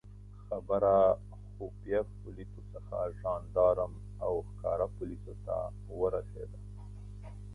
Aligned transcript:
خبره 0.45 0.97
خفیه 1.55 1.99
پولیسو 2.19 2.61
څخه 2.73 2.97
ژندارم 3.21 3.91
او 4.25 4.33
ښکاره 4.49 4.87
پولیسو 4.95 5.33
ته 5.45 5.55
ورسېده. 5.99 6.59